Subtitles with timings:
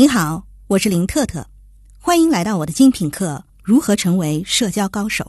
[0.00, 1.44] 你好，我是林特特，
[1.98, 5.24] 欢迎来到我的精品课《如何成为社交高手》。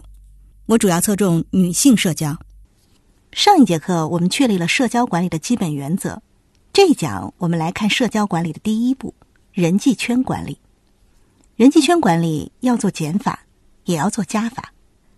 [0.67, 2.38] 我主要侧重女性社交。
[3.32, 6.21] 上一节课我们确立了社交管理的基本原则，
[6.71, 9.16] 这一讲我们来看社交管理的第一步——
[9.54, 10.59] 人际圈管理。
[11.55, 13.39] 人际圈管理要做减法，
[13.86, 14.71] 也要做加法，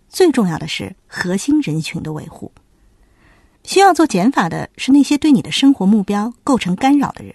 [0.08, 2.50] 最重要的是核心人群的维护。
[3.64, 7.34] 需要做减法的是那些对你的生活目标构成干扰的人。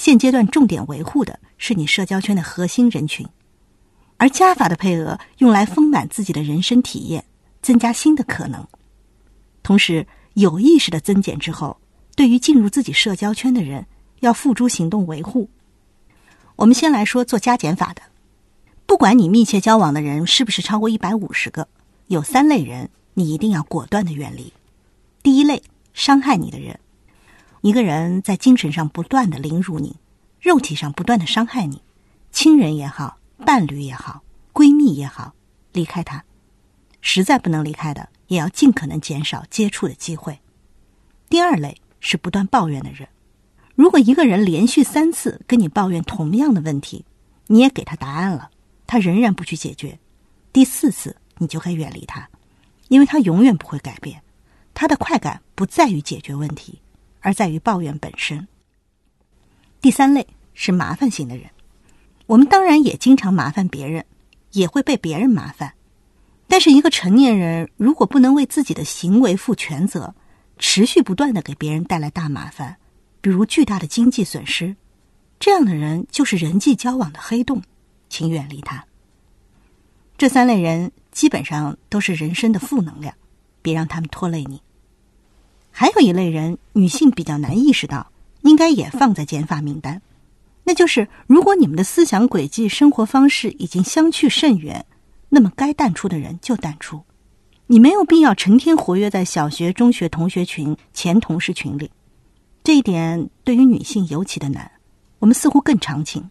[0.00, 3.26] 现阶段重点维护的是你社交圈的核心人群，
[4.16, 7.22] 而加法的配额用来丰满自己的人生体验，
[7.60, 8.66] 增加新的可能。
[9.62, 11.76] 同时，有意识的增减之后，
[12.16, 13.84] 对于进入自己社交圈的人，
[14.20, 15.50] 要付诸行动维护。
[16.56, 18.00] 我们先来说做加减法的，
[18.86, 21.68] 不管你密切交往的人是不是超过一百五十个，
[22.06, 24.50] 有三类人你一定要果断的远离。
[25.22, 25.62] 第一类，
[25.92, 26.80] 伤害你的人。
[27.62, 29.96] 一个人在精神上不断的凌辱你，
[30.40, 31.82] 肉体上不断的伤害你，
[32.32, 34.22] 亲人也好，伴侣也好，
[34.54, 35.34] 闺蜜也好，
[35.72, 36.24] 离开他。
[37.02, 40.40] 实在不能离开的，也要尽可能减少接触的机会。
[41.28, 43.06] 第二类是不断抱怨的人。
[43.74, 47.04] 如果一个人连续三次跟你抱怨同样的问题，
[47.46, 48.50] 你也给他答案了，
[48.86, 49.98] 他仍然不去解决，
[50.50, 52.26] 第四次你就该远离他，
[52.88, 54.22] 因为他永远不会改变。
[54.72, 56.80] 他的快感不在于解决问题。
[57.20, 58.46] 而在于抱怨本身。
[59.80, 61.50] 第三类是麻烦型的人，
[62.26, 64.04] 我们当然也经常麻烦别人，
[64.52, 65.74] 也会被别人麻烦。
[66.46, 70.14] 但是，一个成年人如果不能为自己的行为负全责，
[70.58, 72.76] 持续不断的给别人带来大麻烦，
[73.20, 74.74] 比如巨大的经济损失，
[75.38, 77.62] 这样的人就是人际交往的黑洞，
[78.08, 78.84] 请远离他。
[80.18, 83.14] 这三类人基本上都是人生的负能量，
[83.62, 84.60] 别让他们拖累你。
[85.70, 88.10] 还有一类人，女性比较难意识到，
[88.42, 90.02] 应该也放在减法名单。
[90.64, 94.84] 那就是，如果你们的思想轨迹、生活方式已经相去甚远，
[95.28, 97.02] 那么该淡出的人就淡出。
[97.66, 101.90] 你没有必要成天活跃在小学、中学同学群、前同事群里。
[102.62, 104.70] 这一点对于女性尤其的难。
[105.18, 106.30] 我们似乎更长情，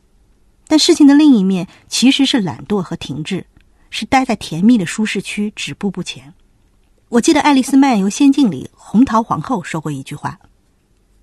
[0.68, 3.46] 但事情的另一面其实是懒惰和停滞，
[3.90, 6.34] 是待在甜蜜的舒适区，止步不前。
[7.10, 10.40] 我记得《爱丽丝漫游仙境》里，红桃皇后说过一句话：“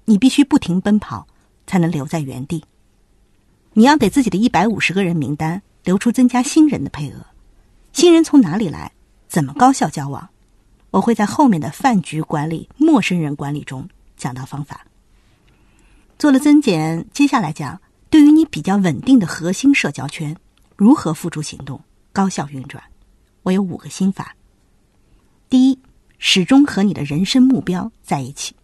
[0.05, 1.29] 你必须不停奔跑，
[1.65, 2.65] 才能留在原地。
[3.73, 7.25] 你要给自己的一百五十个人名单留出增加新人的配额。
[7.93, 8.91] 新人从哪里来？
[9.29, 10.29] 怎么高效交往？
[10.91, 14.85] 我会在后面的饭局管理、陌生人管理中讲到方法。
[16.19, 17.81] 做了增减，接下来讲
[18.11, 20.37] 对于你比较稳定的核心社交圈
[20.75, 21.81] 如何付诸行动、
[22.13, 22.83] 高效运转。
[23.45, 24.35] 我有五个心法。”
[25.49, 25.79] 第一，
[26.19, 28.55] 始终和你的人生目标在一起。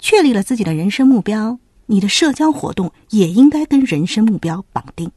[0.00, 5.10] 确立了自己的人生目标，你的社交活动也应该跟人生目标绑定。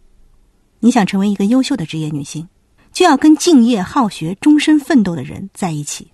[0.80, 2.48] 你想成为一个优秀的职业女性，
[2.94, 6.12] 就要跟敬业好学、终身奋斗的人在一起。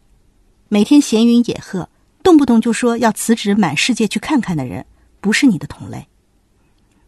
[0.69, 1.89] 每天闲云野鹤，
[2.23, 4.85] 动不动就说要辞职满世界去看看的人，
[5.19, 6.07] 不是你的同类。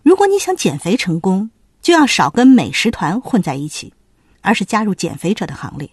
[0.03, 1.49] 如果你想减肥成功，
[1.81, 3.93] 就要少跟美食团混在一起，
[4.41, 5.89] 而是加入减肥者的行列。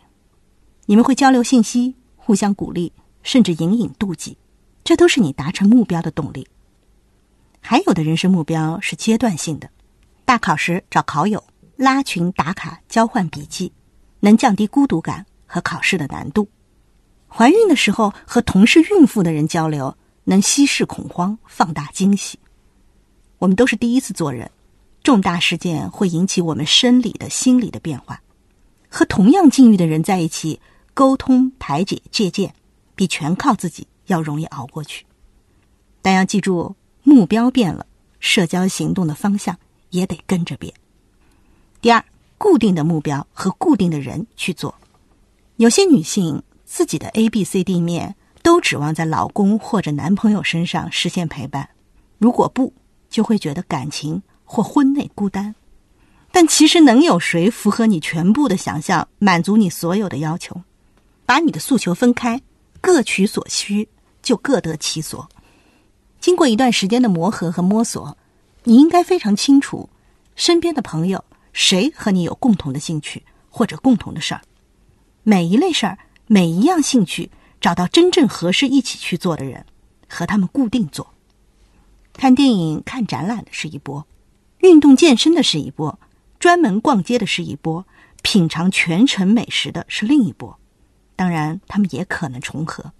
[0.86, 4.36] 你们会交流信息，互相鼓励，甚至隐隐妒忌，
[4.82, 6.46] 这都是你达成目标的动力。
[7.60, 9.70] 还有的人生目标是阶段性的，
[10.24, 11.42] 大考时找考友，
[11.76, 13.72] 拉群打卡，交换笔记，
[14.18, 16.48] 能降低孤独感和考试的难度。
[17.28, 22.36] 怀孕的时候和同是孕妇的人交流，能稀释恐慌，放大惊喜。
[23.38, 24.50] 我们都是第一次做人，
[25.04, 28.20] 重大事件会引起我们生理的、心理的变化。
[28.88, 30.60] 和同样境遇的人在一起。
[30.94, 32.52] 沟通、排解、借鉴，
[32.94, 35.06] 比全靠自己要容易熬过去。
[36.02, 37.86] 但要记住，目标变了，
[38.20, 39.58] 社交行动的方向
[39.90, 40.72] 也得跟着变。
[41.80, 42.04] 第二，
[42.36, 44.74] 固定的目标和固定的人去做。
[45.56, 51.68] 有些女性自己的 A、B、C、D 面都指望在老公或者男朋友身上实现陪伴，
[52.18, 52.72] 如果不，
[53.08, 55.54] 就会觉得感情或婚内孤单。
[56.32, 60.60] 但其实能有谁符合你全部的想象，满足你所有的要求？
[61.32, 62.42] 把你的诉求分开，
[62.82, 63.88] 各取所需，
[64.20, 65.26] 就各得其所。
[66.20, 68.18] 经过一段时间的磨合和摸索，
[68.64, 69.88] 你应该非常清楚，
[70.36, 71.24] 身边的朋友
[71.54, 74.42] 谁和你有共同的兴趣或者共同的事儿。
[75.22, 75.96] 每一类事儿，
[76.26, 77.30] 每一样兴趣，
[77.62, 79.64] 找到真正合适一起去做的人，
[80.06, 81.14] 和他们固定做。
[82.12, 84.06] 看电影、看展览的是一波，
[84.58, 85.98] 运动健身的是一波，
[86.38, 87.86] 专门逛街的是一波，
[88.20, 90.58] 品尝全城美食的是另一波。
[91.22, 92.92] 当然，他们也可能重合。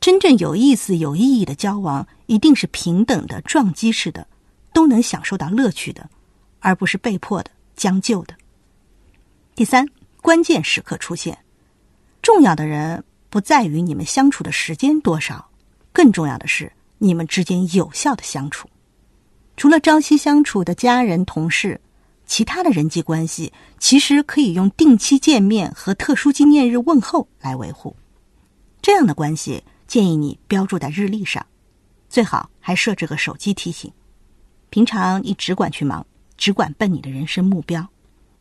[0.00, 4.26] 真正有意思、有意义的交往，一定是平等的、撞击式的，
[4.72, 6.10] 都能享受到乐趣的，
[6.58, 8.34] 而不是被迫的、将就的。
[9.54, 9.86] 第三，
[10.20, 11.38] 关键时刻出现，
[12.20, 15.48] 重要的人不在于你们相处的时间多少，
[15.92, 18.68] 更重要的是你们之间有效的相处。
[19.56, 21.80] 除了朝夕相处的家人、同事，
[22.26, 27.96] 其他的人际关系其实可以用定期见面和特殊纪念日问候来维护。
[28.82, 31.46] 这样的关系，建议你标注在日历上，
[32.08, 33.90] 最好还设置个手机提醒。
[34.70, 36.04] 平常你只管去忙，
[36.36, 37.88] 只管奔你的人生目标。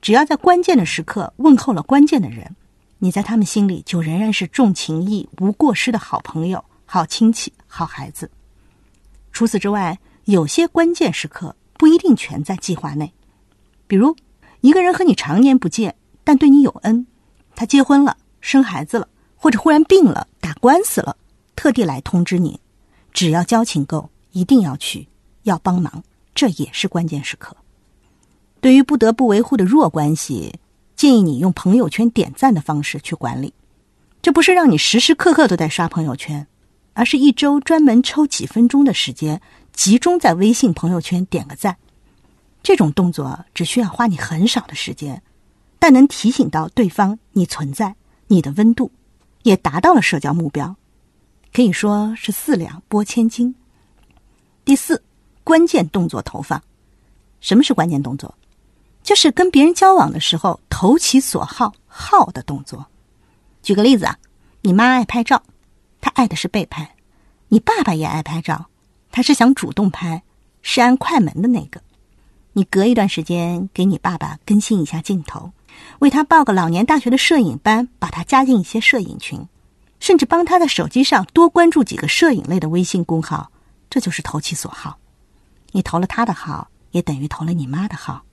[0.01, 2.55] 只要在关键的时刻问候了关键的人，
[2.99, 8.29] 你在他们心里就仍然是重情义、无过失的好朋友、好亲戚、好孩子。
[9.31, 13.13] 除此之外，有些关键时刻不一定全在计划内。
[13.87, 14.15] 比如，
[14.61, 17.05] 一个人和你常年不见，但对你有恩，
[17.55, 21.15] 他结婚了、生孩子了，或者忽然病了、打官司了，
[21.55, 22.59] 特地来通知你，
[23.13, 25.07] 只要交情够，一定要去，
[25.43, 26.03] 要帮忙，
[26.33, 27.55] 这也是关键时刻。
[28.59, 30.55] 对于不得不维护的弱关系，
[30.95, 33.53] 建议你用朋友圈点赞的方式去管理。
[34.23, 36.47] 这不是让你时时刻刻都在刷朋友圈，
[36.93, 39.39] 而是一周专门抽几分钟的时间，
[39.71, 41.77] 集中在微信朋友圈点个赞。
[42.65, 45.21] 这种动作只需要花你很少的时间，
[45.77, 47.95] 但能提醒到对方你存在，
[48.25, 48.91] 你的温度，
[49.43, 50.75] 也达到了社交目标，
[51.53, 53.53] 可以说是四两拨千斤。
[54.65, 55.03] 第四，
[55.43, 56.59] 关键动作投放。
[57.39, 58.33] 什么是关键动作？
[59.03, 62.83] 就是跟别人交往的时候投其所好好的动作。
[63.61, 64.17] 举个例子啊，
[64.61, 65.43] 你妈爱拍照，
[66.01, 66.83] 她爱的是被拍；
[67.49, 68.65] 你爸爸也爱拍照，
[69.11, 70.23] 他是想主动拍，
[70.63, 71.79] 是按快门的那个。
[72.57, 75.51] 你隔一段时间给你爸爸更新一下镜头，
[75.99, 79.45] 为他报个老年大学的摄影班，把他加进一些摄影群，
[79.99, 83.51] 甚至帮他在手机上多关注几个摄影类的微信公号，
[83.89, 84.97] 这就是投其所好。
[85.73, 88.23] 你投了他的好，也等于投了你妈的好。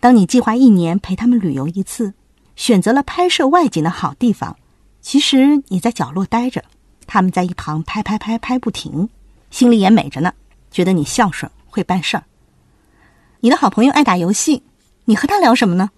[0.00, 2.12] 当你计划一年陪他们旅游一次，
[2.56, 4.56] 选择了拍摄外景的好地方，
[5.00, 6.64] 其实你在角落待着，
[7.06, 9.08] 他们在一旁拍拍拍拍不停，
[9.52, 10.32] 心里也美着呢，
[10.72, 12.24] 觉得你孝顺会办事儿。
[13.42, 14.62] 你的好朋友爱打游戏，
[15.06, 15.88] 你和他聊什么呢？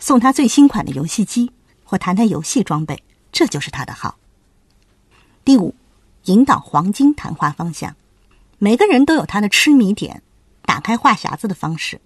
[0.00, 1.52] 送他最新款的游戏机，
[1.84, 3.00] 或谈谈游戏装备，
[3.30, 4.16] 这就是他的好。
[5.44, 5.72] 第五，
[6.24, 7.94] 引导黄金谈话方向。
[8.58, 10.20] 每个人都有他的痴迷点，
[10.62, 12.00] 打开话匣子的方式。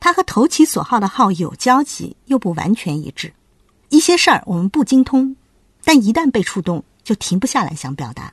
[0.00, 3.32] 他和投其所好的号有交集，又不完全一致。
[3.90, 5.36] 一些事儿我们不精通，
[5.84, 8.32] 但一旦被触动，就停不下来想表达。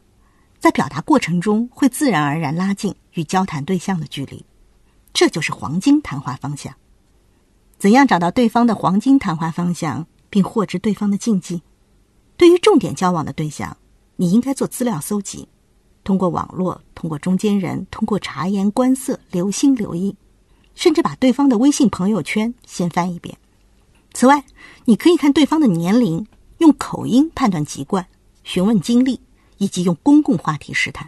[0.59, 4.43] 在表达过程中，会自然而然拉近与交谈对象的距离。
[5.13, 6.73] 这就是黄金谈话方向。
[7.77, 11.61] 怎样找到对方的黄金谈话方向，并获知对方的禁忌？
[12.35, 13.77] 对于重点交往的对象，
[14.15, 15.47] 你应该做资料搜集，
[16.03, 20.15] 通过网络，通过中间人，通过察言观色，留心留意。
[20.75, 23.37] 甚至把对方的微信朋友圈先翻一遍。
[24.13, 24.43] 此外，
[24.85, 26.25] 你可以看对方的年龄，
[26.57, 28.07] 用口音判断籍贯，
[28.43, 29.19] 询问经历，
[29.57, 31.07] 以及用公共话题试探。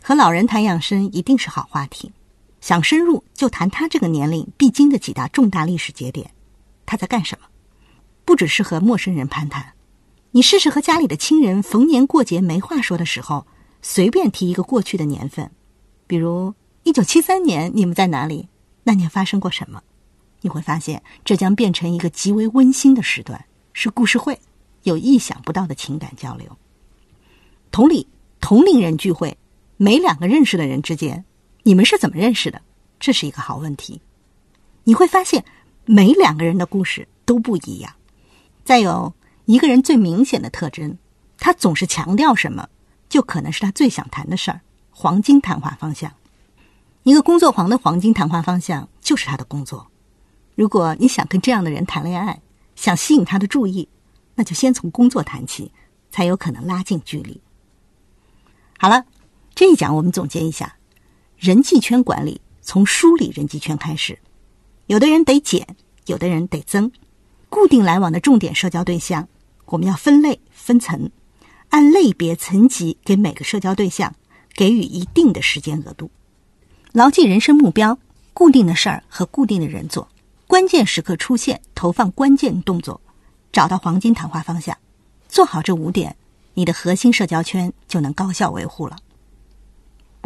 [0.00, 2.12] 和老人谈养生一定是好话题。
[2.60, 6.30] 想深入，就谈他这个年龄必经的几大重大历史节点。
[6.84, 7.46] 他在干什么？
[8.24, 9.74] 不只是和陌生人攀谈，
[10.32, 13.46] 你试试和家里的亲人逢年过节没话说的时候，
[13.82, 15.50] 随便提一个过去的年份，
[16.06, 18.48] 比如一九七三年，你们在哪里？
[18.82, 19.82] 那年发生过什么？
[20.40, 24.38] 你会发现，这将变成一个极为温馨的时段，是故事会，
[24.82, 26.56] 有意想不到的情感交流。
[27.70, 28.08] 同理，
[28.40, 29.36] 同龄人聚会，
[29.76, 31.24] 每两个认识的人之间，
[31.66, 32.62] 你们是怎么认识的？
[33.00, 34.00] 这是一个好问题。
[34.84, 35.44] 你会发现，
[35.84, 37.92] 每两个人的故事都不一样。
[38.64, 39.12] 再有
[39.46, 40.96] 一个人最明显的特征，
[41.38, 42.68] 他总是强调什么，
[43.08, 44.60] 就可能是他最想谈的事儿，
[44.92, 46.12] 黄金谈话方向。
[47.02, 49.88] 一个工作狂的黄金谈话方向就是他的工作。
[50.54, 52.40] 如果你想跟这样的人谈恋爱，
[52.76, 53.88] 想吸引他的注意，
[54.36, 55.72] 那就先从工作谈起，
[56.12, 57.40] 才有可能拉近距离。
[58.78, 59.04] 好了，
[59.56, 60.75] 这一讲我们总结一下：
[61.38, 64.18] 人际圈管理从梳理人际圈开始，
[64.86, 65.76] 有的人得减，
[66.06, 66.90] 有的人得增。
[67.48, 69.28] 固定来往的重点社交对象，
[69.66, 71.10] 我们要分类分层，
[71.68, 74.14] 按类别层级给每个社交对象
[74.54, 76.10] 给予一定的时间额度。
[76.92, 77.98] 牢记人生目标，
[78.32, 80.08] 固定的事儿和固定的人做，
[80.46, 83.00] 关键时刻出现，投放关键动作，
[83.52, 84.76] 找到黄金谈话方向，
[85.28, 86.16] 做好这五点，
[86.54, 88.96] 你的核心社交圈就能高效维护了。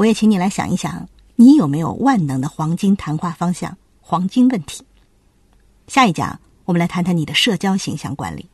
[0.01, 3.77] 我也请你来想一想，你有没有万能的黄金谈话方向？
[4.01, 4.83] 黄金问题。
[5.89, 8.49] 下一讲我们来谈谈你的社交形象管理。